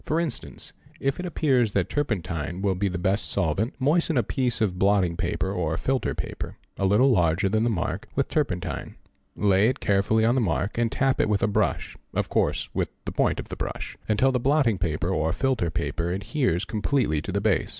[0.03, 4.59] For instance, if it appears that turpentine will be the best solvent, moisten a piece
[4.59, 8.95] of— blotting paper or filter paper (a little larger than the mark) with turpen tine,
[9.35, 13.11] lay it carefully on the mark, and tap with a brush (of course with the
[13.11, 17.39] point of the brush) until the blotting paper or filter paper adheres completely to the
[17.39, 17.69] base.